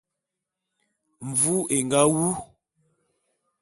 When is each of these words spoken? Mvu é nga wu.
Mvu 1.27 1.55
é 1.75 1.77
nga 1.85 2.01
wu. 2.13 2.25